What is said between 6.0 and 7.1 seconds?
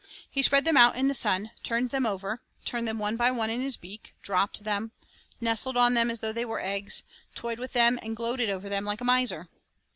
as though they were eggs,